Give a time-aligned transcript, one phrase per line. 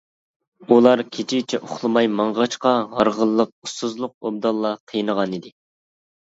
[0.75, 5.57] ئۇلار كېچىچە ئۇخلىماي ماڭغاچقا، ھارغىنلىق، ئۇسسۇزلۇق ئوبدانلا قىينىغانىدى.